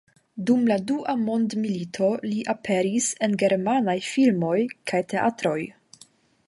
Dum 0.45 0.61
la 0.69 0.77
Dua 0.91 1.13
mondmilito 1.25 2.09
li 2.25 2.39
aperis 2.55 3.11
en 3.27 3.37
germanaj 3.45 3.97
filmoj 4.09 4.57
kaj 4.93 5.05
teatroj. 5.13 5.59